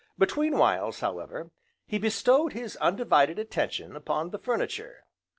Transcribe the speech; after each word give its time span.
Between 0.17 0.57
whiles, 0.57 1.01
however, 1.01 1.51
he 1.85 1.99
bestowed 1.99 2.53
his 2.53 2.75
undivided 2.77 3.37
attention 3.37 3.95
upon 3.95 4.31
the 4.31 4.39
furniture. 4.39 5.05